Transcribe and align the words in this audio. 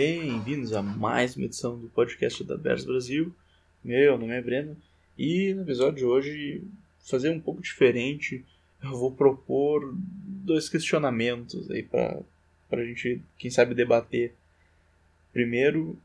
Bem-vindos 0.00 0.72
a 0.74 0.80
mais 0.80 1.34
uma 1.34 1.46
edição 1.46 1.76
do 1.76 1.88
podcast 1.88 2.44
da 2.44 2.56
Bears 2.56 2.84
Brasil. 2.84 3.34
Meu 3.82 4.16
nome 4.16 4.32
é 4.32 4.40
Breno 4.40 4.76
e 5.18 5.52
no 5.52 5.62
episódio 5.62 5.96
de 5.96 6.04
hoje, 6.04 6.62
fazer 7.00 7.30
um 7.30 7.40
pouco 7.40 7.60
diferente, 7.60 8.44
eu 8.80 8.92
vou 8.92 9.10
propor 9.10 9.92
dois 9.92 10.68
questionamentos 10.68 11.68
aí 11.68 11.82
para 11.82 12.22
a 12.70 12.84
gente, 12.84 13.20
quem 13.36 13.50
sabe, 13.50 13.74
debater. 13.74 14.36
Primeiro, 15.32 15.98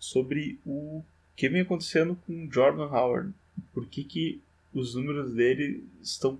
sobre 0.00 0.58
o 0.66 1.00
que 1.36 1.48
vem 1.48 1.60
acontecendo 1.60 2.18
com 2.26 2.50
Jordan 2.50 2.88
Howard. 2.88 3.32
Por 3.72 3.86
que, 3.86 4.02
que 4.02 4.42
os 4.74 4.96
números 4.96 5.32
dele 5.32 5.84
estão 6.02 6.36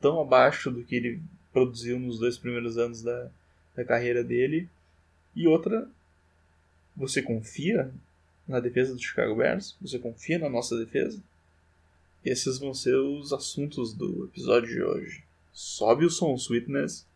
tão 0.00 0.18
abaixo 0.18 0.70
do 0.70 0.82
que 0.82 0.96
ele 0.96 1.20
produziu 1.52 2.00
nos 2.00 2.18
dois 2.18 2.38
primeiros 2.38 2.78
anos 2.78 3.02
da, 3.02 3.30
da 3.76 3.84
carreira 3.84 4.24
dele? 4.24 4.66
E 5.36 5.46
outra, 5.46 5.86
você 6.96 7.22
confia 7.22 7.92
na 8.46 8.60
defesa 8.60 8.94
do 8.94 9.02
Chicago 9.02 9.34
Bears? 9.36 9.76
Você 9.80 9.98
confia 9.98 10.38
na 10.38 10.48
nossa 10.48 10.76
defesa? 10.76 11.22
Esses 12.24 12.58
vão 12.58 12.74
ser 12.74 12.94
os 12.94 13.32
assuntos 13.32 13.92
do 13.92 14.26
episódio 14.26 14.68
de 14.68 14.82
hoje. 14.82 15.24
Sobe 15.52 16.04
o 16.04 16.10
som, 16.10 16.34
Sweetness. 16.34 17.06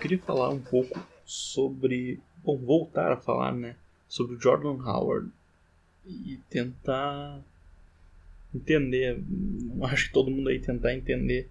Queria 0.00 0.18
falar 0.18 0.48
um 0.50 0.60
pouco 0.60 0.98
sobre. 1.24 2.20
Bom, 2.38 2.56
voltar 2.58 3.12
a 3.12 3.16
falar, 3.16 3.52
né? 3.52 3.76
Sobre 4.08 4.36
o 4.36 4.40
Jordan 4.40 4.82
Howard 4.82 5.30
e 6.06 6.38
tentar 6.48 7.40
entender, 8.54 9.22
acho 9.84 10.08
que 10.08 10.12
todo 10.12 10.30
mundo 10.30 10.48
aí 10.48 10.58
tentar 10.58 10.94
entender 10.94 11.48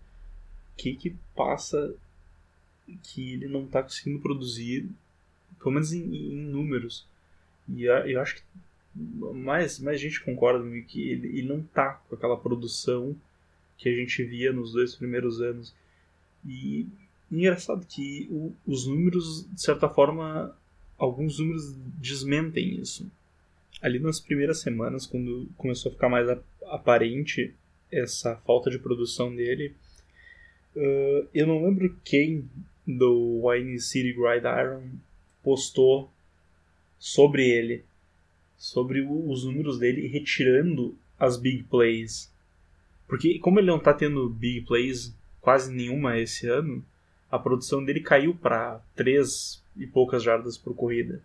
o 0.73 0.77
que 0.77 0.95
que 0.95 1.15
passa 1.35 1.93
que 3.03 3.33
ele 3.33 3.47
não 3.47 3.65
está 3.65 3.83
conseguindo 3.83 4.19
produzir, 4.19 4.89
pelo 5.59 5.71
menos 5.71 5.93
em, 5.93 6.03
em 6.03 6.35
números. 6.35 7.05
E 7.67 7.83
eu 7.83 8.19
acho 8.19 8.37
que 8.37 8.41
mais, 8.95 9.79
mais 9.79 9.99
gente 9.99 10.21
concorda 10.21 10.59
comigo 10.59 10.87
que 10.87 11.09
ele, 11.09 11.27
ele 11.27 11.47
não 11.47 11.61
tá 11.61 12.01
com 12.09 12.15
aquela 12.15 12.37
produção 12.37 13.15
que 13.77 13.87
a 13.87 13.95
gente 13.95 14.23
via 14.23 14.51
nos 14.51 14.73
dois 14.73 14.95
primeiros 14.95 15.39
anos. 15.39 15.73
E 16.45 16.87
engraçado 17.31 17.85
que 17.85 18.27
o, 18.31 18.53
os 18.65 18.87
números, 18.87 19.47
de 19.53 19.61
certa 19.61 19.87
forma, 19.87 20.55
alguns 20.97 21.37
números 21.37 21.75
desmentem 21.99 22.79
isso 22.79 23.09
ali 23.81 23.99
nas 23.99 24.19
primeiras 24.19 24.59
semanas, 24.59 25.05
quando 25.05 25.49
começou 25.57 25.89
a 25.91 25.93
ficar 25.93 26.09
mais 26.09 26.27
aparente 26.67 27.53
essa 27.91 28.35
falta 28.37 28.69
de 28.69 28.79
produção 28.79 29.35
dele, 29.35 29.73
uh, 30.75 31.27
eu 31.33 31.47
não 31.47 31.63
lembro 31.65 31.95
quem 32.03 32.47
do 32.85 33.47
Wine 33.47 33.79
City 33.79 34.13
Gridiron 34.13 34.83
postou 35.43 36.11
sobre 36.97 37.47
ele, 37.47 37.83
sobre 38.57 39.01
o, 39.01 39.29
os 39.29 39.45
números 39.45 39.79
dele 39.79 40.07
retirando 40.07 40.97
as 41.17 41.37
big 41.37 41.63
plays. 41.63 42.31
Porque 43.07 43.39
como 43.39 43.59
ele 43.59 43.67
não 43.67 43.77
está 43.77 43.93
tendo 43.93 44.29
big 44.29 44.61
plays 44.61 45.13
quase 45.41 45.73
nenhuma 45.73 46.19
esse 46.19 46.47
ano, 46.47 46.83
a 47.31 47.39
produção 47.39 47.83
dele 47.83 48.01
caiu 48.01 48.35
para 48.35 48.81
três 48.95 49.63
e 49.77 49.87
poucas 49.87 50.23
jardas 50.23 50.57
por 50.57 50.75
corrida. 50.75 51.21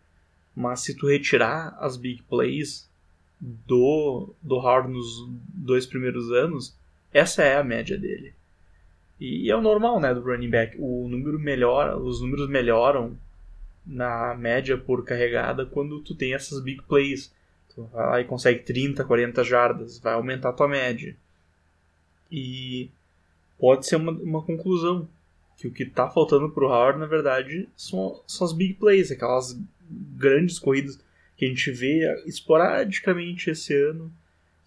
Mas 0.54 0.80
se 0.80 0.94
tu 0.94 1.08
retirar 1.08 1.76
as 1.80 1.96
big 1.96 2.22
plays 2.24 2.88
do, 3.40 4.34
do 4.40 4.56
Howard 4.56 4.90
nos 4.90 5.26
dois 5.48 5.86
primeiros 5.86 6.30
anos, 6.30 6.74
essa 7.12 7.42
é 7.42 7.56
a 7.56 7.64
média 7.64 7.98
dele. 7.98 8.32
E, 9.20 9.50
é 9.50 9.56
o 9.56 9.60
normal, 9.60 10.00
né, 10.00 10.12
do 10.12 10.20
running 10.20 10.50
back. 10.50 10.76
O 10.78 11.08
número 11.08 11.38
melhora, 11.38 11.96
os 11.96 12.20
números 12.20 12.48
melhoram 12.48 13.16
na 13.86 14.34
média 14.34 14.76
por 14.76 15.04
carregada 15.04 15.66
quando 15.66 16.00
tu 16.00 16.14
tem 16.14 16.34
essas 16.34 16.60
big 16.60 16.82
plays. 16.82 17.32
Tu 17.74 17.82
vai 17.92 18.06
lá 18.06 18.20
e 18.20 18.24
consegue 18.24 18.60
30, 18.60 19.04
40 19.04 19.44
jardas, 19.44 19.98
vai 19.98 20.14
aumentar 20.14 20.50
a 20.50 20.52
tua 20.52 20.68
média. 20.68 21.16
E 22.30 22.90
pode 23.58 23.86
ser 23.86 23.96
uma, 23.96 24.12
uma 24.12 24.42
conclusão 24.42 25.08
que 25.56 25.68
o 25.68 25.72
que 25.72 25.84
está 25.84 26.10
faltando 26.10 26.50
pro 26.50 26.66
Howard, 26.66 26.98
na 26.98 27.06
verdade, 27.06 27.68
são, 27.76 28.20
são 28.26 28.46
as 28.46 28.52
big 28.52 28.74
plays, 28.74 29.10
aquelas 29.10 29.56
grandes 29.90 30.58
corridas 30.58 30.98
que 31.36 31.44
a 31.44 31.48
gente 31.48 31.70
vê 31.70 32.22
esporadicamente 32.26 33.50
esse 33.50 33.74
ano 33.74 34.12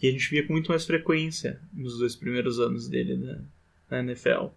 e 0.01 0.07
a 0.07 0.11
gente 0.11 0.29
via 0.29 0.45
com 0.45 0.53
muito 0.53 0.69
mais 0.69 0.85
frequência 0.85 1.59
nos 1.73 1.97
dois 1.97 2.15
primeiros 2.15 2.59
anos 2.59 2.87
dele 2.87 3.15
né, 3.15 3.39
na 3.89 3.99
NFL. 3.99 4.47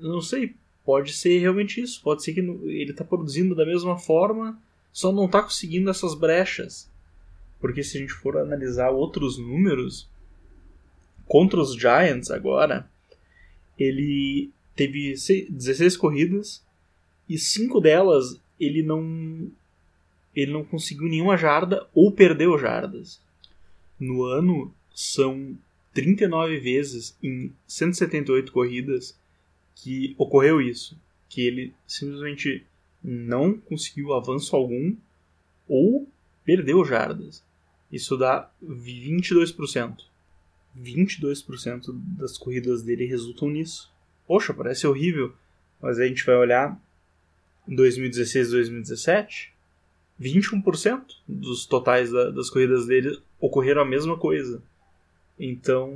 Não 0.00 0.20
sei, 0.20 0.54
pode 0.84 1.12
ser 1.12 1.38
realmente 1.38 1.80
isso. 1.80 2.00
Pode 2.02 2.22
ser 2.22 2.32
que 2.32 2.40
ele 2.40 2.90
está 2.90 3.04
produzindo 3.04 3.54
da 3.54 3.66
mesma 3.66 3.98
forma, 3.98 4.58
só 4.92 5.12
não 5.12 5.26
está 5.26 5.42
conseguindo 5.42 5.90
essas 5.90 6.14
brechas. 6.14 6.88
Porque 7.60 7.82
se 7.82 7.98
a 7.98 8.00
gente 8.00 8.12
for 8.12 8.36
analisar 8.36 8.90
outros 8.90 9.38
números, 9.38 10.08
contra 11.26 11.60
os 11.60 11.74
Giants 11.74 12.30
agora, 12.30 12.88
ele 13.78 14.50
teve 14.76 15.14
16 15.50 15.96
corridas 15.96 16.62
e 17.28 17.38
cinco 17.38 17.80
delas 17.80 18.40
ele 18.58 18.82
não 18.82 19.50
ele 20.34 20.52
não 20.52 20.64
conseguiu 20.64 21.08
nenhuma 21.08 21.36
jarda 21.36 21.88
ou 21.94 22.10
perdeu 22.10 22.58
jardas. 22.58 23.20
No 23.98 24.24
ano, 24.24 24.74
são 24.94 25.56
39 25.92 26.58
vezes 26.58 27.16
em 27.22 27.52
178 27.66 28.50
corridas 28.52 29.18
que 29.76 30.14
ocorreu 30.18 30.60
isso. 30.60 30.98
Que 31.28 31.42
ele 31.42 31.74
simplesmente 31.86 32.64
não 33.02 33.54
conseguiu 33.58 34.12
avanço 34.12 34.54
algum 34.56 34.96
ou 35.68 36.08
perdeu 36.44 36.84
jardas. 36.84 37.42
Isso 37.90 38.16
dá 38.16 38.50
22%. 38.62 39.98
22% 40.76 41.92
das 42.18 42.36
corridas 42.36 42.82
dele 42.82 43.06
resultam 43.06 43.48
nisso. 43.48 43.92
Poxa, 44.26 44.52
parece 44.52 44.86
horrível, 44.86 45.32
mas 45.80 46.00
a 46.00 46.06
gente 46.06 46.24
vai 46.24 46.34
olhar 46.34 46.80
2016 47.68 48.50
2017 48.50 49.53
21% 50.20 51.02
dos 51.26 51.66
totais 51.66 52.10
da, 52.10 52.30
das 52.30 52.48
corridas 52.48 52.86
dele 52.86 53.18
ocorreram 53.40 53.82
a 53.82 53.86
mesma 53.86 54.18
coisa. 54.18 54.62
Então, 55.38 55.92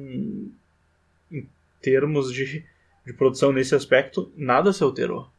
em 1.31 1.49
termos 1.81 2.33
de, 2.33 2.65
de 3.07 3.13
produção 3.13 3.53
nesse 3.53 3.75
aspecto, 3.75 4.33
nada 4.37 4.73
se 4.73 4.83
alterou. 4.83 5.31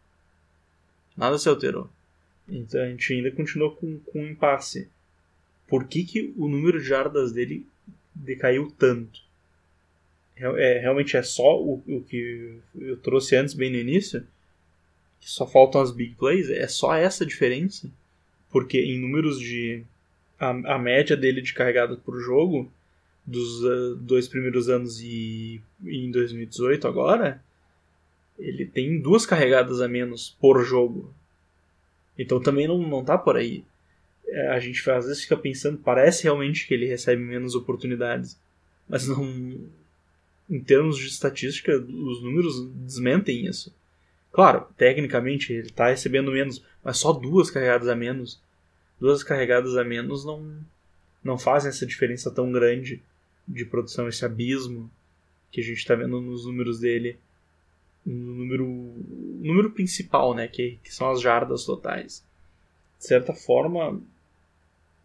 Nada 1.16 1.38
se 1.38 1.50
alterou. 1.50 1.90
Então 2.48 2.82
a 2.82 2.90
gente 2.90 3.14
ainda 3.14 3.32
continua 3.32 3.76
com, 3.76 4.00
com 4.00 4.22
um 4.22 4.30
impasse. 4.30 4.90
Por 5.68 5.88
que, 5.88 6.04
que 6.04 6.34
o 6.36 6.48
número 6.48 6.80
de 6.80 6.88
jardas 6.88 7.32
dele 7.32 7.66
decaiu 8.16 8.72
tanto? 8.72 9.22
É, 10.36 10.80
realmente 10.80 11.18
é 11.18 11.22
só 11.22 11.62
o, 11.62 11.84
o 11.86 12.02
que 12.02 12.60
eu 12.76 12.98
trouxe 12.98 13.36
antes, 13.36 13.54
bem 13.54 13.70
no 13.70 13.78
início? 13.78 14.26
Que 15.20 15.30
só 15.30 15.46
faltam 15.46 15.82
as 15.82 15.92
big 15.92 16.16
plays? 16.16 16.50
É 16.50 16.68
só 16.68 16.96
essa 16.96 17.26
diferença? 17.26 17.92
Porque 18.52 18.80
em 18.80 19.00
números 19.00 19.40
de. 19.40 19.84
A, 20.40 20.50
a 20.76 20.80
média 20.80 21.18
dele 21.18 21.42
de 21.42 21.54
carregada 21.54 21.98
por 21.98 22.18
jogo, 22.22 22.72
dos 23.26 23.64
uh, 23.64 23.96
dois 23.98 24.28
primeiros 24.28 24.70
anos 24.70 25.02
e, 25.02 25.62
e 25.84 26.06
em 26.06 26.12
2018 26.12 26.88
agora, 26.88 27.44
ele 28.38 28.66
tem 28.66 29.00
duas 29.00 29.26
carregadas 29.26 29.82
a 29.82 29.88
menos 29.88 30.36
por 30.40 30.64
jogo. 30.64 31.14
Então 32.18 32.42
também 32.42 32.68
não, 32.68 32.78
não 32.78 33.04
tá 33.04 33.18
por 33.18 33.36
aí. 33.36 33.64
É, 34.28 34.50
a 34.50 34.60
gente 34.60 34.88
às 34.90 35.06
vezes 35.06 35.24
fica 35.24 35.38
pensando, 35.38 35.78
parece 35.78 36.24
realmente 36.24 36.68
que 36.68 36.74
ele 36.74 36.86
recebe 36.86 37.22
menos 37.22 37.56
oportunidades, 37.56 38.40
mas 38.88 39.08
não. 39.08 39.70
Em 40.50 40.60
termos 40.60 40.98
de 40.98 41.06
estatística, 41.06 41.78
os 41.78 42.24
números 42.24 42.68
desmentem 42.72 43.46
isso. 43.46 43.72
Claro, 44.32 44.68
tecnicamente 44.78 45.52
ele 45.52 45.68
está 45.68 45.90
recebendo 45.90 46.32
menos, 46.32 46.64
mas 46.84 46.98
só 46.98 47.12
duas 47.12 47.50
carregadas 47.50 47.88
a 47.88 47.96
menos. 47.96 48.42
Duas 49.00 49.24
carregadas 49.24 49.76
a 49.76 49.84
menos 49.84 50.26
não, 50.26 50.56
não 51.24 51.38
fazem 51.38 51.70
essa 51.70 51.86
diferença 51.86 52.30
tão 52.30 52.52
grande 52.52 53.02
de 53.48 53.66
produção, 53.66 54.08
esse 54.08 54.24
abismo 54.24 54.92
que 55.52 55.62
a 55.62 55.64
gente 55.64 55.78
está 55.78 55.96
vendo 55.96 56.22
nos 56.22 56.46
números 56.46 56.80
dele. 56.80 57.18
No 58.06 58.36
número, 58.36 58.66
número 59.42 59.72
principal, 59.72 60.34
né, 60.34 60.48
que, 60.48 60.80
que 60.84 60.94
são 60.94 61.10
as 61.10 61.22
jardas 61.22 61.66
totais. 61.66 62.24
De 62.98 63.06
certa 63.06 63.34
forma, 63.34 64.02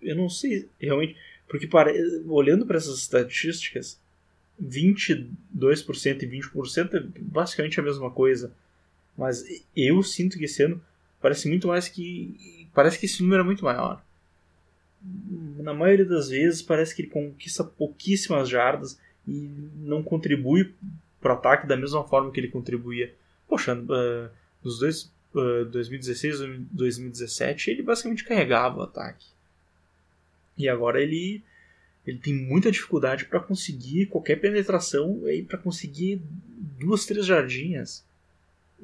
eu 0.00 0.16
não 0.16 0.28
sei 0.28 0.68
realmente, 0.78 1.16
porque 1.48 1.68
olhando 2.26 2.66
para 2.66 2.76
essas 2.76 2.98
estatísticas, 2.98 4.00
22% 4.62 5.28
e 6.22 6.26
20% 6.26 6.94
é 6.94 7.00
basicamente 7.20 7.80
a 7.80 7.82
mesma 7.82 8.10
coisa. 8.10 8.54
Mas 9.16 9.44
eu 9.76 10.02
sinto 10.02 10.38
que 10.38 10.44
esse 10.44 10.62
ano 10.62 10.82
parece 11.20 11.48
muito 11.48 11.68
mais 11.68 11.88
que. 11.88 12.68
Parece 12.74 12.98
que 12.98 13.06
esse 13.06 13.22
número 13.22 13.42
é 13.42 13.44
muito 13.44 13.64
maior. 13.64 14.02
na 15.58 15.72
maioria 15.72 16.04
das 16.04 16.28
vezes 16.28 16.62
parece 16.62 16.94
que 16.94 17.02
ele 17.02 17.10
conquista 17.10 17.62
pouquíssimas 17.62 18.48
jardas 18.48 18.98
e 19.26 19.48
não 19.76 20.02
contribui 20.02 20.74
para 21.20 21.34
o 21.34 21.36
ataque 21.36 21.66
da 21.66 21.76
mesma 21.76 22.04
forma 22.04 22.30
que 22.30 22.40
ele 22.40 22.48
contribuía. 22.48 23.14
Poxa, 23.48 23.74
uh, 23.74 24.30
nos 24.62 24.78
dois, 24.80 25.12
uh, 25.34 25.64
2016 25.66 26.40
e 26.40 26.46
2017 26.70 27.70
ele 27.70 27.82
basicamente 27.82 28.24
carregava 28.24 28.80
o 28.80 28.82
ataque. 28.82 29.26
E 30.58 30.68
agora 30.68 31.00
ele 31.00 31.42
ele 32.06 32.18
tem 32.18 32.34
muita 32.34 32.70
dificuldade 32.70 33.24
para 33.24 33.40
conseguir 33.40 34.06
qualquer 34.06 34.36
penetração 34.36 35.26
e 35.26 35.42
para 35.42 35.56
conseguir 35.56 36.20
duas, 36.78 37.06
três 37.06 37.24
jardinhas. 37.24 38.04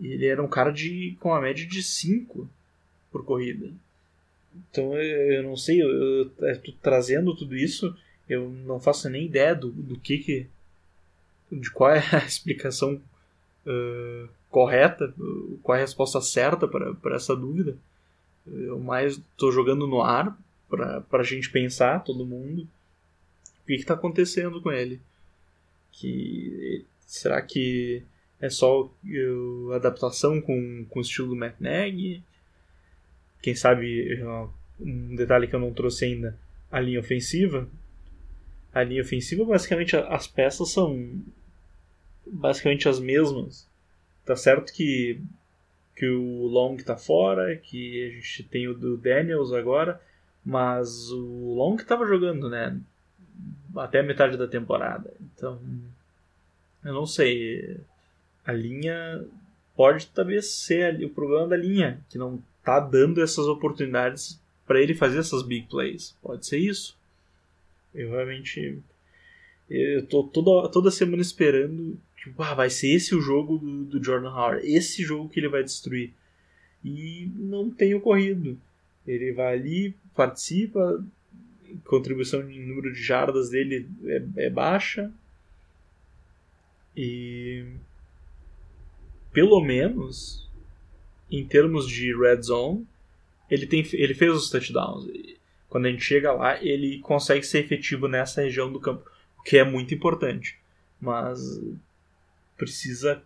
Ele 0.00 0.26
era 0.26 0.42
um 0.42 0.48
cara 0.48 0.70
de 0.70 1.16
com 1.20 1.34
a 1.34 1.40
média 1.40 1.66
de 1.66 1.82
5 1.82 2.48
por 3.12 3.24
corrida. 3.24 3.70
Então 4.70 4.94
eu 4.96 5.42
não 5.42 5.56
sei, 5.56 5.82
eu, 5.82 5.88
eu, 5.88 6.32
eu 6.40 6.74
trazendo 6.82 7.36
tudo 7.36 7.56
isso, 7.56 7.94
eu 8.28 8.48
não 8.48 8.80
faço 8.80 9.08
nem 9.08 9.26
ideia 9.26 9.54
do, 9.54 9.70
do 9.70 9.98
que 9.98 10.18
que. 10.18 10.46
de 11.50 11.70
qual 11.70 11.90
é 11.90 12.02
a 12.12 12.18
explicação 12.26 13.00
uh, 13.66 14.28
correta, 14.48 15.14
qual 15.62 15.76
é 15.76 15.78
a 15.80 15.84
resposta 15.84 16.20
certa 16.20 16.66
para 16.66 17.16
essa 17.16 17.36
dúvida. 17.36 17.76
Eu 18.46 18.80
mais 18.80 19.16
estou 19.16 19.52
jogando 19.52 19.86
no 19.86 20.02
ar 20.02 20.36
para 20.68 21.04
a 21.12 21.22
gente 21.22 21.50
pensar, 21.50 22.02
todo 22.04 22.26
mundo, 22.26 22.66
o 23.62 23.66
que 23.66 23.74
está 23.74 23.94
acontecendo 23.94 24.60
com 24.60 24.72
ele. 24.72 25.00
Que, 25.92 26.84
será 27.06 27.42
que 27.42 28.02
é 28.40 28.48
só 28.48 28.82
uh, 28.84 29.72
adaptação 29.72 30.40
com, 30.40 30.84
com 30.88 30.98
o 30.98 31.02
estilo 31.02 31.28
do 31.28 31.36
Matt 31.36 31.54
Nagy? 31.60 32.22
Quem 33.42 33.54
sabe, 33.54 34.22
um 34.80 35.14
detalhe 35.14 35.46
que 35.46 35.54
eu 35.54 35.60
não 35.60 35.72
trouxe 35.72 36.04
ainda, 36.04 36.36
a 36.70 36.80
linha 36.80 37.00
ofensiva. 37.00 37.68
A 38.72 38.82
linha 38.82 39.02
ofensiva, 39.02 39.44
basicamente, 39.44 39.96
as 39.96 40.26
peças 40.26 40.70
são 40.70 41.20
basicamente 42.26 42.88
as 42.88 43.00
mesmas. 43.00 43.68
Tá 44.24 44.36
certo 44.36 44.72
que, 44.72 45.20
que 45.96 46.08
o 46.08 46.46
Long 46.46 46.76
tá 46.76 46.96
fora, 46.96 47.56
que 47.56 48.06
a 48.06 48.10
gente 48.10 48.44
tem 48.44 48.68
o 48.68 48.74
do 48.74 48.96
Daniels 48.96 49.52
agora, 49.52 50.00
mas 50.44 51.10
o 51.10 51.54
Long 51.54 51.76
estava 51.76 52.06
jogando, 52.06 52.48
né? 52.48 52.78
Até 53.76 54.02
metade 54.02 54.36
da 54.36 54.46
temporada. 54.46 55.12
Então, 55.20 55.60
eu 56.84 56.94
não 56.94 57.06
sei. 57.06 57.80
A 58.50 58.52
linha 58.52 59.24
pode 59.76 60.08
talvez 60.08 60.46
ser 60.50 61.04
o 61.04 61.10
problema 61.10 61.46
da 61.46 61.56
linha, 61.56 62.00
que 62.10 62.18
não 62.18 62.42
tá 62.64 62.80
dando 62.80 63.22
essas 63.22 63.46
oportunidades 63.46 64.40
para 64.66 64.80
ele 64.80 64.92
fazer 64.92 65.20
essas 65.20 65.42
big 65.42 65.68
plays. 65.68 66.16
Pode 66.20 66.44
ser 66.46 66.58
isso. 66.58 66.98
Eu 67.94 68.10
realmente 68.10 68.82
eu 69.68 70.04
tô 70.06 70.24
toda, 70.24 70.68
toda 70.68 70.90
semana 70.90 71.22
esperando 71.22 71.96
tipo, 72.16 72.42
ah, 72.42 72.54
vai 72.54 72.68
ser 72.68 72.88
esse 72.88 73.14
o 73.14 73.20
jogo 73.20 73.56
do, 73.56 73.84
do 73.84 74.04
Jordan 74.04 74.30
Howard, 74.30 74.66
esse 74.66 75.02
jogo 75.04 75.28
que 75.28 75.38
ele 75.38 75.48
vai 75.48 75.62
destruir. 75.62 76.12
E 76.84 77.30
não 77.36 77.70
tem 77.70 77.94
ocorrido. 77.94 78.58
Ele 79.06 79.32
vai 79.32 79.54
ali, 79.54 79.94
participa, 80.14 81.04
contribuição 81.84 82.48
em 82.50 82.66
número 82.66 82.92
de 82.92 83.00
jardas 83.00 83.50
dele 83.50 83.88
é, 84.04 84.46
é 84.46 84.50
baixa. 84.50 85.10
E 86.96 87.64
pelo 89.32 89.60
menos 89.60 90.48
em 91.30 91.44
termos 91.44 91.88
de 91.88 92.14
red 92.16 92.42
zone, 92.42 92.86
ele, 93.50 93.66
tem, 93.66 93.86
ele 93.92 94.14
fez 94.14 94.32
os 94.32 94.50
touchdowns. 94.50 95.06
Quando 95.68 95.86
a 95.86 95.90
gente 95.90 96.02
chega 96.02 96.32
lá, 96.32 96.62
ele 96.62 96.98
consegue 96.98 97.44
ser 97.44 97.60
efetivo 97.60 98.08
nessa 98.08 98.42
região 98.42 98.72
do 98.72 98.80
campo, 98.80 99.08
o 99.38 99.42
que 99.42 99.56
é 99.56 99.64
muito 99.64 99.94
importante. 99.94 100.58
Mas 101.00 101.40
precisa 102.56 103.22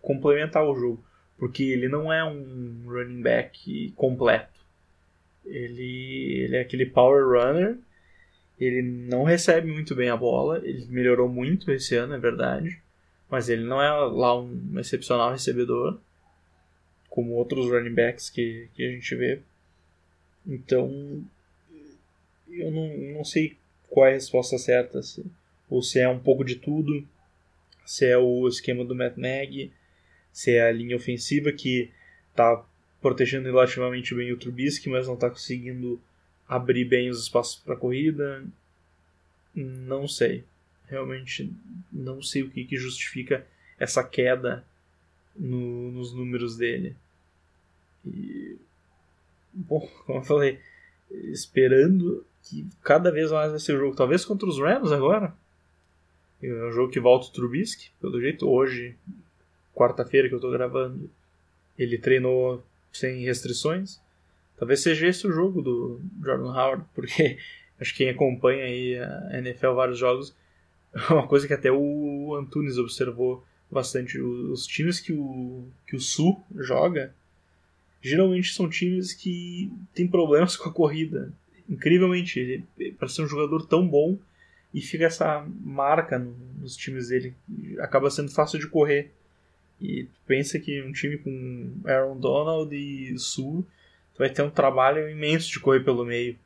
complementar 0.00 0.64
o 0.64 0.74
jogo, 0.74 1.04
porque 1.36 1.62
ele 1.64 1.88
não 1.88 2.12
é 2.12 2.24
um 2.24 2.82
running 2.86 3.20
back 3.20 3.92
completo. 3.96 4.60
Ele, 5.44 6.44
ele 6.44 6.56
é 6.56 6.60
aquele 6.60 6.86
power 6.86 7.24
runner, 7.24 7.78
ele 8.58 8.82
não 8.82 9.24
recebe 9.24 9.70
muito 9.70 9.94
bem 9.94 10.08
a 10.10 10.16
bola, 10.16 10.60
ele 10.64 10.86
melhorou 10.88 11.28
muito 11.28 11.70
esse 11.72 11.96
ano, 11.96 12.14
é 12.14 12.18
verdade, 12.18 12.80
mas 13.30 13.48
ele 13.48 13.64
não 13.64 13.80
é 13.80 13.90
lá 13.90 14.38
um 14.38 14.78
excepcional 14.78 15.30
recebedor 15.30 15.98
como 17.08 17.32
outros 17.32 17.66
running 17.66 17.94
backs 17.94 18.30
que, 18.30 18.68
que 18.74 18.86
a 18.86 18.90
gente 18.90 19.14
vê. 19.14 19.40
Então, 20.46 21.24
eu 22.48 22.70
não, 22.70 22.96
não 23.14 23.24
sei 23.24 23.56
qual 23.88 24.06
é 24.06 24.10
a 24.10 24.14
resposta 24.14 24.56
certa, 24.58 25.02
se, 25.02 25.24
ou 25.68 25.82
se 25.82 25.98
é 26.00 26.08
um 26.08 26.18
pouco 26.18 26.44
de 26.44 26.56
tudo, 26.56 27.06
se 27.84 28.06
é 28.06 28.16
o 28.16 28.46
esquema 28.48 28.84
do 28.84 28.94
Matt 28.94 29.16
Nagy, 29.16 29.72
se 30.32 30.52
é 30.52 30.68
a 30.68 30.72
linha 30.72 30.96
ofensiva 30.96 31.52
que 31.52 31.90
está 32.30 32.64
protegendo 33.00 33.46
relativamente 33.48 34.14
bem 34.14 34.32
o 34.32 34.38
Trubisky, 34.38 34.88
mas 34.88 35.06
não 35.06 35.14
está 35.14 35.28
conseguindo 35.28 36.00
abrir 36.48 36.84
bem 36.84 37.10
os 37.10 37.22
espaços 37.22 37.56
para 37.56 37.76
corrida. 37.76 38.44
Não 39.54 40.06
sei. 40.06 40.44
Realmente 40.90 41.52
não 41.92 42.22
sei 42.22 42.42
o 42.42 42.50
que, 42.50 42.64
que 42.64 42.76
justifica 42.76 43.46
essa 43.78 44.02
queda 44.02 44.64
no, 45.36 45.90
nos 45.92 46.12
números 46.12 46.56
dele. 46.56 46.96
E, 48.06 48.56
bom, 49.52 49.80
como 50.04 50.18
eu 50.18 50.24
falei, 50.24 50.60
esperando 51.10 52.24
que 52.42 52.66
cada 52.82 53.10
vez 53.10 53.30
mais 53.30 53.50
vai 53.50 53.60
ser 53.60 53.74
o 53.74 53.78
jogo, 53.78 53.96
talvez 53.96 54.24
contra 54.24 54.48
os 54.48 54.58
Rams 54.58 54.92
agora. 54.92 55.34
É 56.42 56.64
um 56.64 56.72
jogo 56.72 56.90
que 56.90 57.00
volta 57.00 57.26
o 57.26 57.32
Trubisky, 57.32 57.90
pelo 58.00 58.20
jeito, 58.20 58.48
hoje, 58.48 58.96
quarta-feira 59.74 60.26
que 60.26 60.34
eu 60.34 60.38
estou 60.38 60.50
gravando, 60.50 61.10
ele 61.78 61.98
treinou 61.98 62.64
sem 62.92 63.24
restrições. 63.24 64.00
Talvez 64.56 64.80
seja 64.80 65.06
esse 65.06 65.26
o 65.26 65.32
jogo 65.32 65.60
do 65.60 66.00
Jordan 66.22 66.52
Howard, 66.52 66.84
porque 66.94 67.38
acho 67.78 67.92
que 67.92 67.98
quem 68.04 68.10
acompanha 68.10 68.64
aí 68.64 68.98
a 68.98 69.38
NFL 69.38 69.72
vários 69.72 69.98
jogos, 69.98 70.34
uma 71.10 71.26
coisa 71.26 71.46
que 71.46 71.54
até 71.54 71.70
o 71.70 72.34
Antunes 72.34 72.78
observou 72.78 73.44
bastante. 73.70 74.20
Os 74.20 74.66
times 74.66 75.00
que 75.00 75.12
o, 75.12 75.64
que 75.86 75.96
o 75.96 76.00
Sul 76.00 76.42
joga 76.54 77.14
geralmente 78.02 78.52
são 78.52 78.68
times 78.68 79.12
que 79.12 79.70
têm 79.94 80.08
problemas 80.08 80.56
com 80.56 80.68
a 80.68 80.72
corrida. 80.72 81.32
Incrivelmente, 81.68 82.64
para 82.98 83.08
ser 83.08 83.22
um 83.22 83.28
jogador 83.28 83.64
tão 83.66 83.86
bom 83.86 84.18
e 84.74 84.80
fica 84.80 85.04
essa 85.04 85.46
marca 85.60 86.18
no, 86.18 86.34
nos 86.60 86.76
times 86.76 87.08
dele, 87.08 87.34
acaba 87.78 88.10
sendo 88.10 88.30
fácil 88.30 88.58
de 88.58 88.66
correr. 88.66 89.12
E 89.80 90.06
pensa 90.26 90.58
que 90.58 90.82
um 90.82 90.92
time 90.92 91.16
com 91.16 91.72
Aaron 91.84 92.18
Donald 92.18 92.74
e 92.74 93.16
Sul 93.18 93.64
vai 94.18 94.28
ter 94.28 94.42
um 94.42 94.50
trabalho 94.50 95.08
imenso 95.08 95.50
de 95.50 95.60
correr 95.60 95.80
pelo 95.80 96.04
meio. 96.04 96.36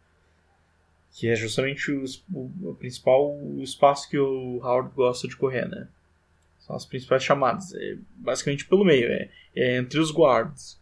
Que 1.15 1.29
é 1.29 1.37
justamente 1.37 1.93
o, 1.93 2.05
o, 2.33 2.71
o 2.71 2.75
principal 2.75 3.39
espaço 3.61 4.11
que 4.11 4.19
o 4.19 4.59
Howard 4.63 4.93
gosta 4.95 5.29
de 5.29 5.37
correr, 5.37 5.69
né? 5.69 5.89
São 6.59 6.75
as 6.75 6.85
principais 6.85 7.23
chamadas. 7.23 7.73
É 7.75 7.97
basicamente 8.17 8.67
pelo 8.67 8.85
meio, 8.85 9.07
é, 9.07 9.31
é 9.55 9.77
entre 9.77 10.01
os 10.01 10.11
guards. 10.11 10.79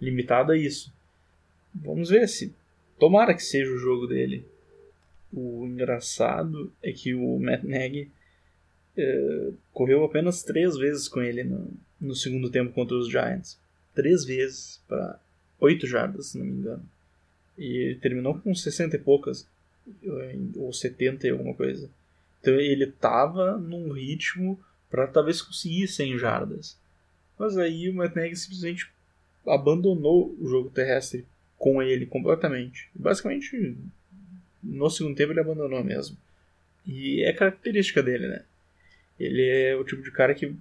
Limitado 0.00 0.52
a 0.52 0.56
isso. 0.56 0.94
Vamos 1.74 2.08
ver 2.08 2.28
se. 2.28 2.54
Tomara 2.98 3.34
que 3.34 3.42
seja 3.42 3.70
o 3.70 3.78
jogo 3.78 4.06
dele. 4.06 4.46
O 5.32 5.66
engraçado 5.66 6.72
é 6.82 6.92
que 6.92 7.14
o 7.14 7.38
Matt 7.38 7.64
Nagy 7.64 8.10
é, 8.96 9.50
correu 9.72 10.04
apenas 10.04 10.42
três 10.42 10.76
vezes 10.76 11.08
com 11.08 11.20
ele 11.20 11.44
no, 11.44 11.70
no 12.00 12.14
segundo 12.14 12.50
tempo 12.50 12.72
contra 12.72 12.96
os 12.96 13.10
Giants. 13.10 13.58
Três 13.94 14.24
vezes 14.24 14.80
para 14.86 15.18
oito 15.60 15.86
jardas, 15.86 16.28
se 16.28 16.38
não 16.38 16.46
me 16.46 16.52
engano. 16.52 16.88
E 17.56 17.76
ele 17.76 17.94
terminou 17.96 18.38
com 18.38 18.54
60 18.54 18.96
e 18.96 18.98
poucas, 18.98 19.46
ou 20.56 20.72
70 20.72 21.26
e 21.26 21.30
alguma 21.30 21.54
coisa. 21.54 21.90
Então 22.40 22.54
ele 22.54 22.84
estava 22.84 23.56
num 23.56 23.92
ritmo 23.92 24.58
para 24.90 25.06
talvez 25.06 25.42
conseguir 25.42 25.88
100 25.88 26.18
jardas. 26.18 26.76
Mas 27.38 27.56
aí 27.58 27.88
o 27.88 27.94
Matt 27.94 28.14
Nagy 28.14 28.36
simplesmente 28.36 28.90
abandonou 29.46 30.34
o 30.40 30.48
jogo 30.48 30.70
terrestre 30.70 31.24
com 31.58 31.82
ele 31.82 32.06
completamente. 32.06 32.88
Basicamente, 32.94 33.76
no 34.62 34.90
segundo 34.90 35.16
tempo 35.16 35.32
ele 35.32 35.40
abandonou 35.40 35.82
mesmo. 35.82 36.16
E 36.86 37.22
é 37.24 37.32
característica 37.32 38.02
dele, 38.02 38.28
né? 38.28 38.44
Ele 39.18 39.42
é 39.48 39.74
o 39.74 39.84
tipo 39.84 40.02
de 40.02 40.10
cara 40.10 40.34
que 40.34 40.54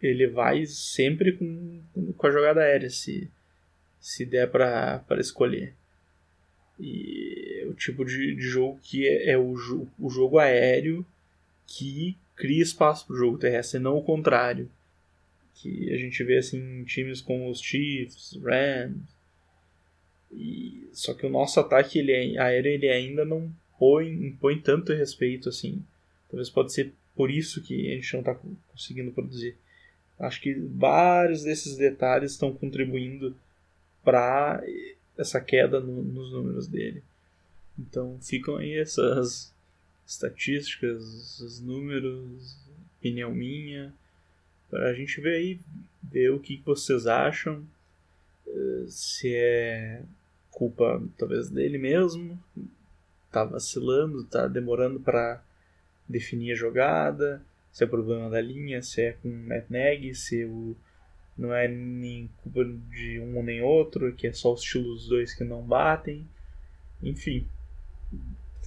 ele 0.00 0.26
vai 0.26 0.66
sempre 0.66 1.32
com, 1.32 1.80
com 2.16 2.26
a 2.26 2.30
jogada 2.30 2.60
aérea, 2.60 2.90
se, 2.90 3.30
se 4.00 4.26
der 4.26 4.50
para 4.50 5.02
escolher. 5.18 5.74
E 6.78 7.60
é 7.62 7.66
o 7.66 7.74
tipo 7.74 8.04
de, 8.04 8.34
de 8.34 8.42
jogo 8.42 8.78
que 8.82 9.06
é, 9.06 9.32
é 9.32 9.38
o, 9.38 9.54
o 9.98 10.10
jogo 10.10 10.38
aéreo 10.38 11.04
que 11.66 12.16
cria 12.36 12.62
espaço 12.62 13.06
para 13.06 13.14
o 13.14 13.18
jogo 13.18 13.38
terrestre, 13.38 13.78
não 13.78 13.96
o 13.96 14.02
contrário. 14.02 14.70
Que 15.54 15.92
a 15.92 15.96
gente 15.96 16.22
vê 16.24 16.38
assim 16.38 16.84
times 16.84 17.20
como 17.20 17.50
os 17.50 17.60
Chiefs, 17.60 18.38
Rams. 18.42 18.96
E 20.32 20.88
só 20.92 21.14
que 21.14 21.26
o 21.26 21.30
nosso 21.30 21.60
ataque 21.60 21.98
ele 21.98 22.12
é, 22.12 22.38
aéreo 22.38 22.72
ele 22.72 22.88
ainda 22.88 23.24
não 23.24 23.52
põe, 23.78 24.10
impõe 24.10 24.60
tanto 24.60 24.92
respeito 24.92 25.48
assim. 25.48 25.82
Talvez 26.28 26.48
pode 26.48 26.72
ser 26.72 26.92
por 27.14 27.30
isso 27.30 27.62
que 27.62 27.92
a 27.92 27.94
gente 27.94 28.12
não 28.14 28.20
está 28.20 28.34
conseguindo 28.68 29.12
produzir. 29.12 29.56
Acho 30.18 30.40
que 30.40 30.54
vários 30.54 31.42
desses 31.42 31.76
detalhes 31.76 32.32
estão 32.32 32.52
contribuindo 32.52 33.36
para 34.04 34.62
essa 35.22 35.40
queda 35.40 35.80
no, 35.80 36.02
nos 36.02 36.32
números 36.32 36.66
dele. 36.66 37.02
Então 37.78 38.18
ficam 38.20 38.56
aí 38.56 38.78
essas 38.78 39.52
estatísticas, 40.06 41.40
os 41.40 41.60
números, 41.60 42.58
opinião 42.98 43.32
minha, 43.32 43.92
para 44.70 44.90
a 44.90 44.94
gente 44.94 45.20
ver 45.20 45.36
aí, 45.36 45.60
ver 46.02 46.30
o 46.30 46.40
que 46.40 46.62
vocês 46.64 47.06
acham, 47.06 47.64
eh, 48.46 48.84
se 48.88 49.34
é 49.34 50.02
culpa 50.50 51.02
talvez 51.16 51.50
dele 51.50 51.78
mesmo, 51.78 52.38
tá 53.30 53.44
vacilando, 53.44 54.24
tá 54.24 54.46
demorando 54.46 55.00
para 55.00 55.42
definir 56.08 56.52
a 56.52 56.56
jogada, 56.56 57.42
se 57.72 57.84
é 57.84 57.86
problema 57.86 58.28
da 58.28 58.40
linha, 58.40 58.82
se 58.82 59.00
é 59.00 59.12
com 59.12 59.28
o 59.28 59.48
Matt 59.48 59.70
Nagy, 59.70 60.14
se 60.14 60.44
o, 60.44 60.76
não 61.36 61.54
é 61.54 61.66
nem 61.66 62.28
culpa 62.42 62.64
de 62.64 63.20
um 63.20 63.42
nem 63.42 63.62
outro, 63.62 64.12
que 64.14 64.26
é 64.26 64.32
só 64.32 64.52
o 64.52 64.56
estilo 64.56 64.94
dos 64.94 65.08
dois 65.08 65.34
que 65.34 65.44
não 65.44 65.62
batem. 65.62 66.26
Enfim, 67.02 67.46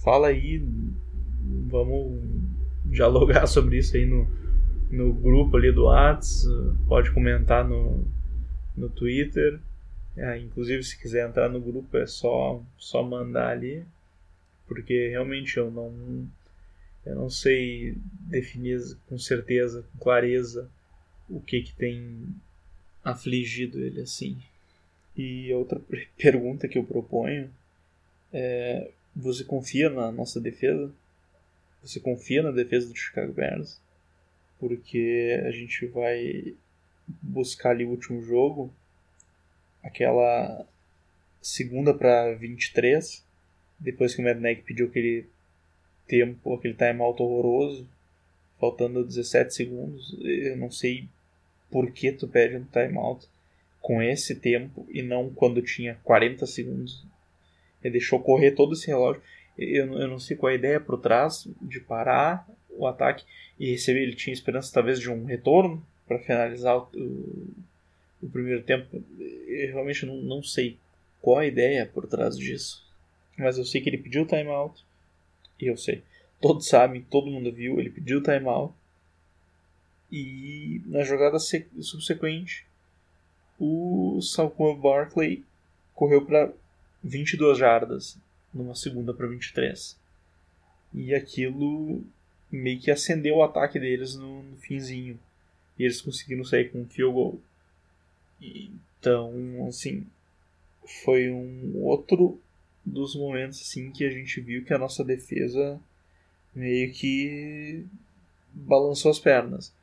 fala 0.02 0.28
aí, 0.28 0.62
vamos 1.68 2.20
dialogar 2.84 3.46
sobre 3.48 3.78
isso 3.78 3.96
aí 3.96 4.04
no, 4.04 4.28
no 4.90 5.12
grupo 5.12 5.56
ali 5.56 5.72
do 5.72 5.84
Whats, 5.84 6.44
pode 6.86 7.10
comentar 7.12 7.66
no, 7.66 8.04
no 8.76 8.88
Twitter. 8.88 9.60
É, 10.16 10.38
inclusive, 10.38 10.82
se 10.82 10.98
quiser 10.98 11.28
entrar 11.28 11.48
no 11.48 11.60
grupo, 11.60 11.96
é 11.96 12.06
só, 12.06 12.62
só 12.78 13.02
mandar 13.02 13.50
ali, 13.50 13.84
porque 14.66 15.08
realmente 15.08 15.56
eu 15.58 15.70
não, 15.70 16.26
eu 17.04 17.14
não 17.14 17.28
sei 17.28 17.96
definir 18.22 18.80
com 19.06 19.18
certeza, 19.18 19.84
com 19.92 19.98
clareza, 19.98 20.70
o 21.28 21.40
que, 21.40 21.60
que 21.60 21.74
tem 21.74 22.28
afligido 23.06 23.82
ele 23.82 24.00
assim. 24.00 24.36
E 25.16 25.52
outra 25.54 25.80
pergunta 26.18 26.68
que 26.68 26.76
eu 26.76 26.84
proponho 26.84 27.50
é: 28.32 28.90
você 29.14 29.44
confia 29.44 29.88
na 29.88 30.10
nossa 30.10 30.40
defesa? 30.40 30.92
Você 31.82 32.00
confia 32.00 32.42
na 32.42 32.50
defesa 32.50 32.88
do 32.88 32.96
Chicago 32.96 33.32
Bears? 33.32 33.80
Porque 34.58 35.40
a 35.46 35.50
gente 35.50 35.86
vai 35.86 36.54
buscar 37.22 37.70
ali 37.70 37.84
o 37.84 37.90
último 37.90 38.20
jogo 38.22 38.72
aquela 39.86 40.66
segunda 41.40 41.94
para 41.94 42.34
23, 42.34 43.24
depois 43.78 44.14
que 44.14 44.20
o 44.20 44.24
Mad 44.24 44.38
pediu 44.64 44.86
aquele 44.86 45.26
tempo, 46.08 46.54
aquele 46.54 46.74
timeout 46.74 47.22
horroroso, 47.22 47.88
faltando 48.58 49.04
17 49.04 49.54
segundos, 49.54 50.16
eu 50.20 50.56
não 50.56 50.70
sei 50.70 51.08
por 51.70 51.90
que 51.90 52.12
tu 52.12 52.28
pede 52.28 52.56
um 52.56 52.64
timeout 52.64 53.26
com 53.80 54.02
esse 54.02 54.34
tempo 54.34 54.86
e 54.90 55.02
não 55.02 55.30
quando 55.30 55.62
tinha 55.62 55.98
40 56.02 56.46
segundos. 56.46 57.06
Ele 57.82 57.92
deixou 57.92 58.18
correr 58.20 58.52
todo 58.52 58.72
esse 58.72 58.88
relógio. 58.88 59.22
Eu, 59.56 59.98
eu 59.98 60.08
não 60.08 60.18
sei 60.18 60.36
qual 60.36 60.50
é 60.50 60.54
a 60.54 60.58
ideia 60.58 60.80
por 60.80 61.00
trás 61.00 61.48
de 61.62 61.80
parar 61.80 62.46
o 62.70 62.86
ataque 62.86 63.24
e 63.58 63.70
receber. 63.70 64.02
Ele 64.02 64.16
tinha 64.16 64.34
esperança 64.34 64.72
talvez 64.72 64.98
de 64.98 65.10
um 65.10 65.24
retorno 65.24 65.86
para 66.06 66.18
finalizar 66.18 66.76
o, 66.78 67.54
o 68.22 68.28
primeiro 68.28 68.62
tempo. 68.62 69.02
Eu 69.46 69.68
realmente 69.68 70.04
não, 70.04 70.16
não 70.16 70.42
sei 70.42 70.78
qual 71.20 71.38
a 71.38 71.46
ideia 71.46 71.86
por 71.86 72.06
trás 72.06 72.36
disso. 72.36 72.84
Mas 73.38 73.58
eu 73.58 73.64
sei 73.64 73.80
que 73.80 73.88
ele 73.88 73.98
pediu 73.98 74.22
o 74.22 74.26
timeout. 74.26 74.84
E 75.60 75.66
eu 75.66 75.76
sei. 75.76 76.02
Todos 76.40 76.68
sabem, 76.68 77.02
todo 77.02 77.30
mundo 77.30 77.52
viu. 77.52 77.78
Ele 77.78 77.90
pediu 77.90 78.18
o 78.18 78.22
timeout. 78.22 78.74
E 80.18 80.80
na 80.86 81.02
jogada 81.02 81.38
subsequente, 81.38 82.64
o 83.60 84.18
Saquon 84.22 84.74
Barkley 84.74 85.44
correu 85.94 86.24
para 86.24 86.50
22 87.04 87.58
jardas, 87.58 88.16
numa 88.52 88.74
segunda 88.74 89.12
para 89.12 89.26
23. 89.26 89.94
E 90.94 91.14
aquilo 91.14 92.02
meio 92.50 92.80
que 92.80 92.90
acendeu 92.90 93.36
o 93.36 93.42
ataque 93.42 93.78
deles 93.78 94.16
no, 94.16 94.42
no 94.42 94.56
finzinho. 94.56 95.20
E 95.78 95.84
eles 95.84 96.00
conseguiram 96.00 96.44
sair 96.44 96.70
com 96.70 96.80
um 96.80 96.88
field 96.88 97.12
goal. 97.12 97.38
Então, 98.40 99.66
assim, 99.68 100.06
foi 101.04 101.30
um 101.30 101.76
outro 101.82 102.40
dos 102.82 103.14
momentos 103.14 103.60
assim 103.60 103.90
que 103.90 104.02
a 104.02 104.10
gente 104.10 104.40
viu 104.40 104.64
que 104.64 104.72
a 104.72 104.78
nossa 104.78 105.04
defesa 105.04 105.78
meio 106.54 106.90
que 106.94 107.84
balançou 108.54 109.10
as 109.10 109.18
pernas. 109.18 109.76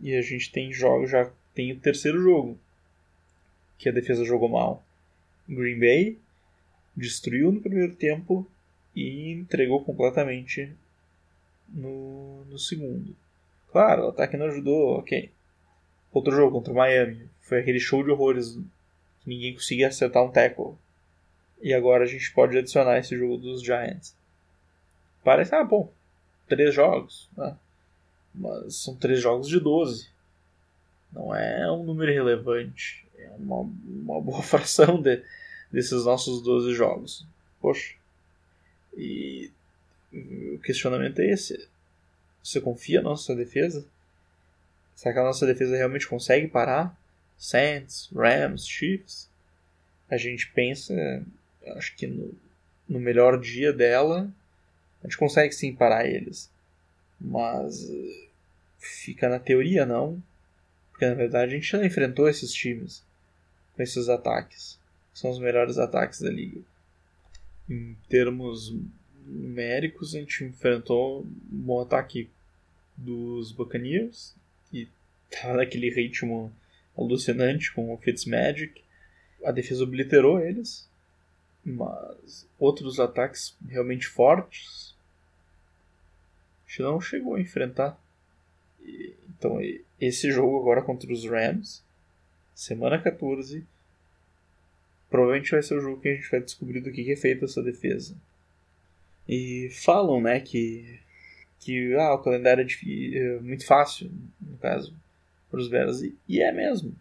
E 0.00 0.14
a 0.14 0.22
gente 0.22 0.52
tem 0.52 0.72
jogos 0.72 1.10
já 1.10 1.30
tem 1.54 1.72
o 1.72 1.80
terceiro 1.80 2.20
jogo 2.20 2.58
que 3.78 3.88
a 3.88 3.92
defesa 3.92 4.24
jogou 4.24 4.48
mal. 4.48 4.84
Green 5.48 5.78
Bay 5.78 6.18
destruiu 6.96 7.52
no 7.52 7.60
primeiro 7.60 7.94
tempo 7.94 8.46
e 8.94 9.30
entregou 9.32 9.84
completamente 9.84 10.72
no, 11.68 12.44
no 12.46 12.58
segundo. 12.58 13.14
Claro, 13.70 14.04
o 14.04 14.08
ataque 14.08 14.36
não 14.36 14.46
ajudou, 14.46 14.98
ok. 14.98 15.30
Outro 16.12 16.34
jogo 16.34 16.52
contra 16.52 16.72
o 16.72 16.76
Miami. 16.76 17.28
Foi 17.40 17.60
aquele 17.60 17.78
show 17.78 18.02
de 18.02 18.10
horrores 18.10 18.54
que 19.20 19.28
ninguém 19.28 19.54
conseguia 19.54 19.88
acertar 19.88 20.24
um 20.24 20.30
tackle. 20.30 20.74
E 21.60 21.72
agora 21.74 22.04
a 22.04 22.06
gente 22.06 22.32
pode 22.32 22.56
adicionar 22.56 22.98
esse 22.98 23.16
jogo 23.16 23.36
dos 23.36 23.62
Giants. 23.62 24.16
Parece, 25.22 25.54
ah, 25.54 25.64
bom, 25.64 25.92
três 26.48 26.74
jogos. 26.74 27.28
Né? 27.36 27.56
Mas 28.36 28.76
são 28.76 28.94
três 28.94 29.20
jogos 29.20 29.48
de 29.48 29.58
12. 29.58 30.08
Não 31.12 31.34
é 31.34 31.70
um 31.72 31.82
número 31.82 32.12
relevante. 32.12 33.06
É 33.18 33.30
uma, 33.38 33.60
uma 33.60 34.20
boa 34.22 34.42
fração 34.42 35.00
de, 35.00 35.22
desses 35.72 36.04
nossos 36.04 36.42
12 36.42 36.74
jogos. 36.74 37.26
Poxa. 37.60 37.94
E 38.96 39.50
o 40.12 40.58
questionamento 40.58 41.18
é 41.20 41.30
esse. 41.30 41.68
Você 42.42 42.60
confia 42.60 43.02
na 43.02 43.10
nossa 43.10 43.34
defesa? 43.34 43.86
Será 44.94 45.12
que 45.12 45.20
a 45.20 45.24
nossa 45.24 45.46
defesa 45.46 45.76
realmente 45.76 46.06
consegue 46.06 46.48
parar? 46.48 46.96
Saints, 47.36 48.08
Rams, 48.14 48.66
Chiefs? 48.66 49.28
A 50.08 50.16
gente 50.16 50.50
pensa, 50.52 50.94
acho 51.76 51.94
que 51.96 52.06
no, 52.06 52.32
no 52.88 53.00
melhor 53.00 53.38
dia 53.38 53.72
dela, 53.72 54.30
a 55.02 55.06
gente 55.06 55.18
consegue 55.18 55.52
sim 55.52 55.74
parar 55.74 56.06
eles. 56.06 56.50
Mas 57.20 57.90
fica 58.86 59.28
na 59.28 59.38
teoria, 59.38 59.84
não. 59.84 60.22
Porque 60.90 61.06
na 61.06 61.14
verdade 61.14 61.52
a 61.52 61.56
gente 61.56 61.70
já 61.70 61.84
enfrentou 61.84 62.28
esses 62.28 62.52
times 62.52 63.02
com 63.74 63.82
esses 63.82 64.08
ataques. 64.08 64.78
São 65.12 65.30
os 65.30 65.38
melhores 65.38 65.78
ataques 65.78 66.20
da 66.20 66.30
liga. 66.30 66.60
Em 67.68 67.96
termos 68.08 68.74
numéricos, 69.26 70.14
a 70.14 70.20
gente 70.20 70.44
enfrentou 70.44 71.22
um 71.22 71.26
bom 71.50 71.80
ataque 71.80 72.30
dos 72.96 73.52
Buccaneers, 73.52 74.34
que 74.70 74.88
estava 75.30 75.58
naquele 75.58 75.90
ritmo 75.90 76.52
alucinante 76.96 77.72
com 77.72 77.92
o 77.92 77.98
Fitzmagic. 77.98 78.82
A 79.44 79.52
defesa 79.52 79.84
obliterou 79.84 80.40
eles, 80.40 80.88
mas 81.64 82.48
outros 82.58 82.98
ataques 83.00 83.54
realmente 83.68 84.06
fortes 84.06 84.96
a 86.66 86.68
gente 86.68 86.82
não 86.82 87.00
chegou 87.00 87.36
a 87.36 87.40
enfrentar. 87.40 87.98
Então, 89.38 89.58
esse 90.00 90.30
jogo 90.30 90.58
agora 90.60 90.82
contra 90.82 91.12
os 91.12 91.24
Rams, 91.24 91.84
semana 92.54 93.00
14, 93.00 93.66
provavelmente 95.10 95.50
vai 95.50 95.62
ser 95.62 95.76
o 95.76 95.80
jogo 95.80 96.00
que 96.00 96.08
a 96.08 96.14
gente 96.14 96.30
vai 96.30 96.40
descobrir 96.40 96.80
do 96.80 96.92
que 96.92 97.10
é 97.10 97.16
feita 97.16 97.44
essa 97.44 97.62
defesa. 97.62 98.16
E 99.28 99.68
falam, 99.72 100.20
né, 100.20 100.40
que 100.40 101.00
que 101.66 101.94
ah, 101.94 102.14
o 102.14 102.22
calendário 102.22 102.64
é, 102.64 103.18
é 103.18 103.40
muito 103.40 103.66
fácil, 103.66 104.10
no 104.40 104.56
caso, 104.58 104.94
para 105.50 105.58
os 105.58 105.68
Bears. 105.68 106.00
E, 106.00 106.16
e, 106.28 106.40
é 106.40 106.52
mesmo. 106.52 106.94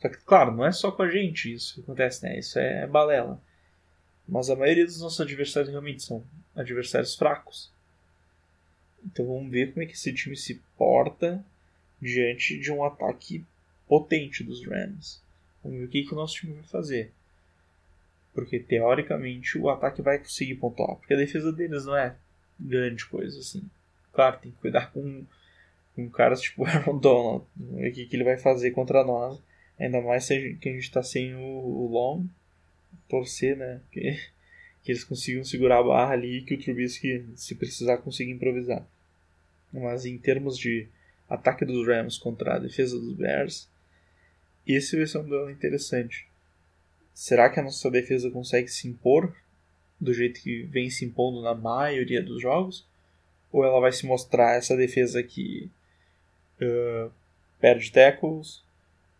Só 0.00 0.08
que, 0.08 0.16
claro, 0.18 0.52
não 0.52 0.66
é 0.66 0.72
só 0.72 0.90
com 0.90 1.02
a 1.02 1.10
gente 1.10 1.52
isso 1.52 1.74
que 1.74 1.80
acontece, 1.82 2.24
né? 2.24 2.38
Isso 2.38 2.58
é 2.58 2.86
balela. 2.86 3.40
Mas 4.26 4.50
a 4.50 4.56
maioria 4.56 4.84
dos 4.84 5.00
nossos 5.00 5.20
adversários 5.20 5.70
realmente 5.70 6.02
são 6.02 6.24
adversários 6.54 7.14
fracos. 7.14 7.72
Então 9.04 9.26
vamos 9.26 9.50
ver 9.50 9.72
como 9.72 9.82
é 9.82 9.86
que 9.86 9.94
esse 9.94 10.12
time 10.12 10.36
se 10.36 10.60
porta 10.76 11.44
diante 12.00 12.58
de 12.58 12.70
um 12.70 12.84
ataque 12.84 13.44
potente 13.86 14.44
dos 14.44 14.64
Rams. 14.64 15.22
Vamos 15.62 15.78
ver 15.78 15.84
o 15.86 15.88
que, 15.88 16.04
que 16.04 16.12
o 16.12 16.16
nosso 16.16 16.34
time 16.34 16.54
vai 16.54 16.64
fazer. 16.64 17.12
Porque 18.34 18.60
teoricamente 18.60 19.58
o 19.58 19.68
ataque 19.68 20.02
vai 20.02 20.18
conseguir 20.18 20.56
pontuar. 20.56 20.96
Porque 20.96 21.14
a 21.14 21.16
defesa 21.16 21.52
deles 21.52 21.86
não 21.86 21.96
é 21.96 22.14
grande 22.58 23.04
coisa 23.06 23.38
assim. 23.40 23.68
Claro, 24.12 24.38
tem 24.38 24.52
que 24.52 24.58
cuidar 24.58 24.92
com, 24.92 25.24
com 25.94 26.08
caras 26.10 26.40
tipo 26.40 26.64
Aaron 26.66 26.98
Donald. 26.98 27.44
O 27.58 27.92
que, 27.92 28.06
que 28.06 28.16
ele 28.16 28.24
vai 28.24 28.38
fazer 28.38 28.70
contra 28.72 29.04
nós. 29.04 29.42
Ainda 29.78 30.00
mais 30.00 30.26
que 30.26 30.34
a 30.34 30.72
gente 30.72 30.78
está 30.78 31.02
sem 31.02 31.34
o, 31.34 31.40
o 31.40 31.88
Long. 31.90 32.26
torcer, 33.08 33.56
né? 33.56 33.80
Que, 33.90 34.18
que 34.88 34.92
eles 34.92 35.04
consigam 35.04 35.44
segurar 35.44 35.80
a 35.80 35.82
barra 35.82 36.14
ali 36.14 36.38
e 36.38 36.42
que 36.42 36.54
o 36.54 36.58
Trubisky, 36.58 37.22
se 37.36 37.54
precisar, 37.54 37.98
consiga 37.98 38.32
improvisar. 38.32 38.88
Mas 39.70 40.06
em 40.06 40.16
termos 40.16 40.56
de 40.56 40.88
ataque 41.28 41.66
dos 41.66 41.86
Rams 41.86 42.16
contra 42.16 42.54
a 42.54 42.58
defesa 42.58 42.98
dos 42.98 43.12
Bears, 43.12 43.68
esse 44.66 44.96
vai 44.96 45.06
ser 45.06 45.18
um 45.18 45.28
duelo 45.28 45.50
interessante. 45.50 46.26
Será 47.12 47.50
que 47.50 47.60
a 47.60 47.62
nossa 47.62 47.90
defesa 47.90 48.30
consegue 48.30 48.68
se 48.68 48.88
impor 48.88 49.36
do 50.00 50.14
jeito 50.14 50.40
que 50.40 50.62
vem 50.62 50.88
se 50.88 51.04
impondo 51.04 51.42
na 51.42 51.54
maioria 51.54 52.22
dos 52.22 52.40
jogos? 52.40 52.86
Ou 53.52 53.66
ela 53.66 53.80
vai 53.80 53.92
se 53.92 54.06
mostrar 54.06 54.56
essa 54.56 54.74
defesa 54.74 55.22
que 55.22 55.70
uh, 56.62 57.12
perde 57.60 57.92
tackles, 57.92 58.62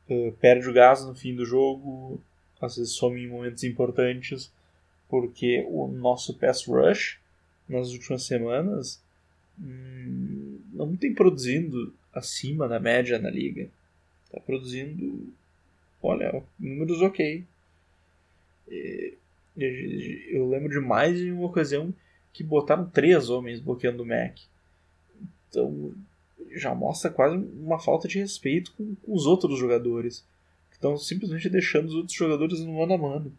uh, 0.09 0.33
perde 0.41 0.67
o 0.67 0.73
gás 0.73 1.05
no 1.05 1.15
fim 1.15 1.35
do 1.35 1.45
jogo, 1.45 2.19
às 2.59 2.77
vezes 2.77 2.95
some 2.95 3.23
em 3.23 3.29
momentos 3.29 3.65
importantes, 3.65 4.51
porque 5.09 5.67
o 5.69 5.88
nosso 5.88 6.35
pass 6.35 6.65
rush 6.67 7.19
nas 7.69 7.91
últimas 7.93 8.25
semanas 8.25 9.03
hum, 9.59 10.61
não 10.73 10.97
tem 10.97 11.15
produzindo 11.15 11.93
acima 12.12 12.69
da 12.69 12.79
média 12.79 13.19
na 13.19 13.31
liga. 13.31 13.69
Está 14.25 14.41
produzindo, 14.41 15.33
olha, 16.03 16.43
números 16.59 17.00
ok. 17.00 17.45
Eu 19.57 20.49
lembro 20.49 20.71
de 20.71 20.81
mais 20.81 21.19
de 21.19 21.33
uma 21.33 21.47
ocasião 21.47 21.93
que 22.33 22.45
botaram 22.45 22.88
três 22.88 23.31
homens 23.31 23.61
bloqueando 23.61 24.03
o 24.03 24.07
Mac. 24.07 24.38
Então 25.49 25.93
já 26.53 26.75
mostra 26.75 27.11
quase 27.11 27.37
uma 27.37 27.79
falta 27.79 28.07
de 28.07 28.19
respeito 28.19 28.73
com, 28.73 28.95
com 28.95 29.15
os 29.15 29.27
outros 29.27 29.59
jogadores. 29.59 30.25
Que 30.71 30.77
estão 30.77 30.97
simplesmente 30.97 31.49
deixando 31.49 31.88
os 31.88 31.95
outros 31.95 32.17
jogadores 32.17 32.61
no 32.61 32.75
mano 32.75 32.95
a 32.95 32.99
mano. 32.99 33.33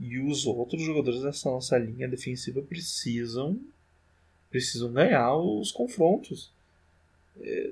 E 0.00 0.18
os 0.18 0.46
outros 0.46 0.82
jogadores 0.82 1.22
dessa 1.22 1.50
nossa 1.50 1.76
linha 1.76 2.08
defensiva 2.08 2.62
precisam 2.62 3.60
precisam 4.50 4.92
ganhar 4.92 5.36
os 5.36 5.70
confrontos. 5.70 6.50
É, 7.40 7.70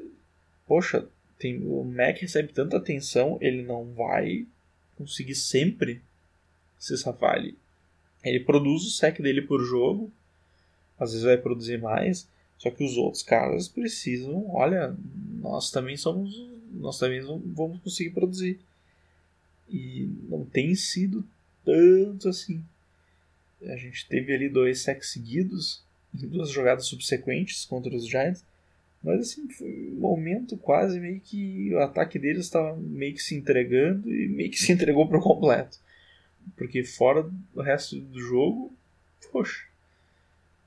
poxa, 0.66 1.08
tem, 1.38 1.58
o 1.66 1.84
Mac 1.84 2.18
recebe 2.18 2.52
tanta 2.52 2.76
atenção, 2.76 3.38
ele 3.40 3.62
não 3.62 3.92
vai 3.94 4.46
conseguir 4.96 5.34
sempre 5.34 6.02
se 6.78 6.96
safar. 6.96 7.42
Ele 8.24 8.40
produz 8.40 8.84
o 8.84 8.90
sec 8.90 9.20
dele 9.20 9.42
por 9.42 9.62
jogo, 9.62 10.10
às 10.98 11.10
vezes 11.12 11.24
vai 11.24 11.36
produzir 11.36 11.80
mais, 11.80 12.28
só 12.58 12.70
que 12.70 12.84
os 12.84 12.96
outros 12.96 13.22
caras 13.22 13.68
precisam, 13.68 14.50
olha, 14.54 14.96
nós 15.40 15.70
também 15.70 15.96
somos, 15.96 16.34
nós 16.72 16.98
também 16.98 17.20
vamos 17.22 17.80
conseguir 17.80 18.10
produzir. 18.10 18.58
E 19.68 20.08
não 20.28 20.44
tem 20.44 20.74
sido 20.74 21.24
tanto 21.66 22.28
assim. 22.28 22.64
A 23.62 23.76
gente 23.76 24.06
teve 24.08 24.32
ali 24.32 24.48
dois 24.48 24.82
sacks 24.82 25.10
seguidos 25.10 25.84
em 26.14 26.28
duas 26.28 26.50
jogadas 26.50 26.86
subsequentes 26.86 27.64
contra 27.64 27.94
os 27.94 28.06
Giants, 28.06 28.44
mas 29.02 29.20
assim, 29.20 29.48
foi 29.50 29.90
um 29.92 30.00
momento 30.00 30.56
quase 30.56 30.98
meio 30.98 31.20
que 31.20 31.74
o 31.74 31.80
ataque 31.80 32.18
deles 32.18 32.46
estava 32.46 32.76
meio 32.76 33.14
que 33.14 33.22
se 33.22 33.34
entregando 33.34 34.12
e 34.12 34.28
meio 34.28 34.50
que 34.50 34.58
se 34.58 34.72
entregou 34.72 35.08
por 35.08 35.20
completo. 35.20 35.78
Porque 36.56 36.84
fora 36.84 37.28
do 37.54 37.60
resto 37.60 38.00
do 38.00 38.20
jogo, 38.20 38.72
poxa, 39.32 39.66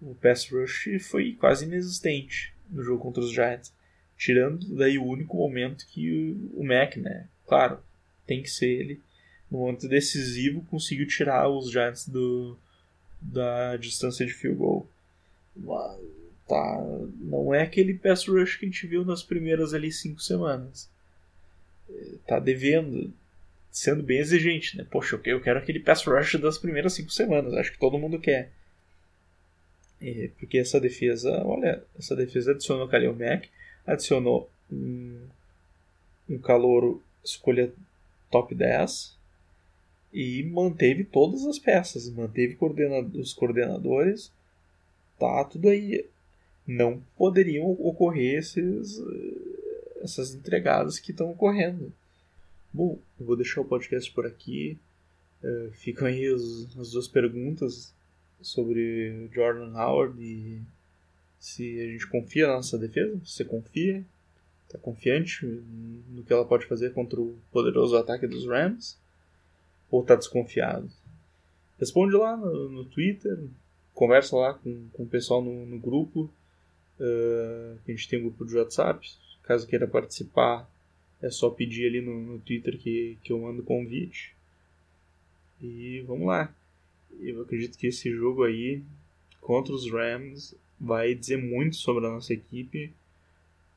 o 0.01 0.13
pass 0.15 0.47
rush 0.49 1.01
foi 1.01 1.33
quase 1.33 1.65
inexistente 1.65 2.53
no 2.69 2.83
jogo 2.83 3.01
contra 3.01 3.23
os 3.23 3.31
Giants. 3.31 3.73
Tirando 4.17 4.75
daí 4.75 4.97
o 4.97 5.05
único 5.05 5.37
momento 5.37 5.87
que 5.87 6.35
o 6.53 6.63
Mac, 6.63 6.97
né? 6.97 7.27
Claro, 7.47 7.79
tem 8.27 8.43
que 8.43 8.49
ser 8.49 8.67
ele. 8.67 9.01
No 9.49 9.59
momento 9.59 9.87
decisivo, 9.87 10.65
conseguiu 10.69 11.07
tirar 11.07 11.49
os 11.49 11.71
Giants 11.71 12.07
do, 12.07 12.57
da 13.19 13.75
distância 13.77 14.25
de 14.25 14.33
field 14.33 14.57
goal. 14.57 14.87
Mas, 15.55 15.99
tá, 16.47 16.81
não 17.19 17.53
é 17.53 17.63
aquele 17.63 17.93
pass 17.93 18.27
rush 18.27 18.57
que 18.57 18.65
a 18.65 18.67
gente 18.67 18.87
viu 18.87 19.03
nas 19.03 19.23
primeiras 19.23 19.73
ali 19.73 19.91
cinco 19.91 20.21
semanas. 20.21 20.89
Tá 22.27 22.39
devendo, 22.39 23.11
sendo 23.71 24.03
bem 24.03 24.19
exigente, 24.19 24.77
né? 24.77 24.85
Poxa, 24.89 25.19
eu 25.25 25.41
quero 25.41 25.59
aquele 25.59 25.79
pass 25.79 26.03
rush 26.03 26.35
das 26.35 26.57
primeiras 26.57 26.93
cinco 26.93 27.11
semanas. 27.11 27.53
Acho 27.53 27.71
que 27.71 27.79
todo 27.79 27.97
mundo 27.97 28.19
quer. 28.19 28.51
É, 30.01 30.29
porque 30.37 30.59
essa 30.59 30.79
defesa, 30.79 31.43
olha, 31.43 31.83
essa 31.97 32.15
defesa 32.15 32.51
adicionou 32.51 32.87
Kalil 32.87 33.15
Mack, 33.15 33.49
adicionou 33.85 34.49
um, 34.71 35.27
um 36.29 36.37
calouro 36.37 37.03
escolha 37.23 37.71
top 38.31 38.55
10 38.55 39.18
e 40.11 40.43
manteve 40.43 41.03
todas 41.03 41.45
as 41.45 41.59
peças, 41.59 42.09
manteve 42.09 42.57
os 43.13 43.33
coordenadores, 43.33 44.31
tá 45.17 45.43
tudo 45.43 45.69
aí. 45.69 46.05
Não 46.65 47.01
poderiam 47.17 47.71
ocorrer 47.71 48.39
esses, 48.39 49.01
essas 50.01 50.35
entregadas 50.35 50.99
que 50.99 51.11
estão 51.11 51.31
ocorrendo. 51.31 51.91
Bom, 52.71 52.99
eu 53.19 53.25
vou 53.25 53.35
deixar 53.35 53.61
o 53.61 53.65
podcast 53.65 54.11
por 54.11 54.25
aqui. 54.25 54.77
Uh, 55.43 55.71
ficam 55.71 56.07
aí 56.07 56.29
os, 56.29 56.77
as 56.77 56.91
duas 56.91 57.07
perguntas 57.07 57.93
sobre 58.41 59.27
Jordan 59.33 59.73
Howard 59.73 60.21
e 60.21 60.61
se 61.39 61.79
a 61.79 61.85
gente 61.85 62.07
confia 62.07 62.47
na 62.47 62.55
nossa 62.55 62.77
defesa. 62.77 63.19
Você 63.25 63.43
confia? 63.43 64.03
Está 64.67 64.77
confiante 64.77 65.45
no 65.45 66.23
que 66.23 66.31
ela 66.31 66.45
pode 66.45 66.67
fazer 66.67 66.93
contra 66.93 67.19
o 67.19 67.35
poderoso 67.51 67.97
ataque 67.97 68.27
dos 68.27 68.45
Rams? 68.45 68.97
Ou 69.89 70.01
está 70.01 70.15
desconfiado? 70.15 70.89
Responde 71.79 72.15
lá 72.15 72.35
no, 72.35 72.69
no, 72.69 72.85
Twitter, 72.85 73.37
conversa 73.93 74.35
lá 74.35 74.53
com, 74.53 74.87
com 74.93 75.03
o 75.03 75.07
pessoal 75.07 75.41
no, 75.41 75.65
no 75.65 75.79
grupo. 75.79 76.29
Uh, 76.99 77.77
a 77.87 77.91
gente 77.91 78.07
tem 78.07 78.19
um 78.19 78.23
grupo 78.23 78.45
de 78.45 78.57
WhatsApp. 78.57 79.09
Caso 79.43 79.65
queira 79.65 79.87
participar, 79.87 80.69
é 81.21 81.29
só 81.29 81.49
pedir 81.49 81.87
ali 81.87 82.01
no, 82.01 82.19
no 82.19 82.39
Twitter 82.39 82.77
que, 82.77 83.17
que 83.23 83.31
eu 83.31 83.39
mando 83.39 83.63
convite. 83.63 84.35
E 85.61 86.01
vamos 86.01 86.27
lá 86.27 86.53
eu 87.19 87.41
acredito 87.41 87.77
que 87.77 87.87
esse 87.87 88.11
jogo 88.11 88.43
aí 88.43 88.81
contra 89.41 89.73
os 89.73 89.89
Rams 89.91 90.55
vai 90.79 91.13
dizer 91.13 91.37
muito 91.37 91.75
sobre 91.75 92.05
a 92.05 92.09
nossa 92.09 92.33
equipe 92.33 92.91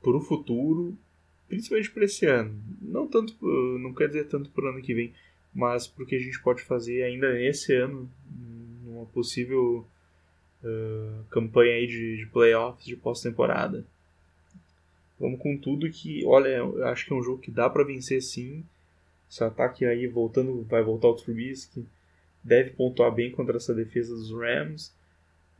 para 0.00 0.16
o 0.16 0.20
futuro, 0.20 0.96
principalmente 1.48 1.90
para 1.90 2.04
esse 2.04 2.26
ano. 2.26 2.60
Não 2.80 3.06
tanto, 3.06 3.34
não 3.78 3.92
quer 3.92 4.08
dizer 4.08 4.28
tanto 4.28 4.50
para 4.50 4.66
o 4.66 4.68
ano 4.68 4.82
que 4.82 4.94
vem, 4.94 5.12
mas 5.54 5.86
para 5.86 6.04
o 6.04 6.06
que 6.06 6.16
a 6.16 6.18
gente 6.18 6.40
pode 6.42 6.62
fazer 6.62 7.02
ainda 7.02 7.32
nesse 7.32 7.74
ano, 7.74 8.10
numa 8.84 9.06
possível 9.06 9.86
uh, 10.62 11.24
campanha 11.30 11.74
aí 11.74 11.86
de, 11.86 12.16
de 12.16 12.26
playoffs, 12.26 12.84
de 12.84 12.96
pós-temporada. 12.96 13.84
Vamos 15.18 15.40
com 15.40 15.56
tudo 15.56 15.90
que, 15.90 16.24
olha, 16.24 16.64
acho 16.90 17.06
que 17.06 17.12
é 17.12 17.16
um 17.16 17.22
jogo 17.22 17.40
que 17.40 17.50
dá 17.50 17.70
para 17.70 17.84
vencer 17.84 18.20
sim. 18.22 18.64
Esse 19.30 19.44
ataque 19.44 19.84
aí 19.84 20.06
voltando, 20.06 20.62
vai 20.64 20.82
voltar 20.82 21.08
o 21.08 21.14
Trubisky 21.14 21.86
deve 22.42 22.70
pontuar 22.70 23.12
bem 23.12 23.30
contra 23.30 23.56
essa 23.56 23.74
defesa 23.74 24.14
dos 24.14 24.32
Rams. 24.32 24.92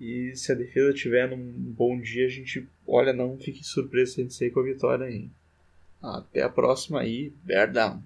E 0.01 0.35
se 0.35 0.51
a 0.51 0.55
defesa 0.55 0.93
tiver 0.93 1.29
num 1.29 1.53
bom 1.53 2.01
dia, 2.01 2.27
a 2.27 2.29
gente, 2.29 2.67
olha, 2.87 3.13
não 3.13 3.39
fique 3.39 3.63
surpreso 3.63 4.15
se 4.15 4.21
a 4.21 4.25
gente 4.25 4.35
sair 4.35 4.51
com 4.51 4.61
a 4.61 4.65
vitória 4.65 5.07
aí. 5.07 5.31
Até 6.03 6.43
a 6.43 6.49
próxima 6.49 7.01
aí, 7.01 7.33
bear 7.45 7.71
down. 7.71 8.03